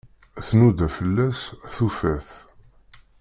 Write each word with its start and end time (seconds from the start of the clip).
Tnuda 0.45 0.87
fell-as, 0.95 1.39
tufa-t. 1.75 2.29